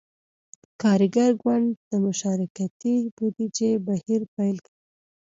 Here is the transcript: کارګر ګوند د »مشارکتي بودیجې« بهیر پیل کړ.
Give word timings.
کارګر 0.81 1.31
ګوند 1.41 1.67
د 1.89 1.91
»مشارکتي 2.05 2.93
بودیجې« 3.15 3.71
بهیر 3.85 4.21
پیل 4.35 4.57
کړ. 4.65 4.73